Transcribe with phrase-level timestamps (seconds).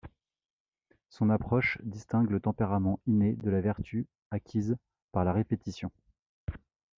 [1.09, 4.75] Son approche distingue le tempérament, inné, de la vertu, acquise
[5.11, 5.91] par la répétition.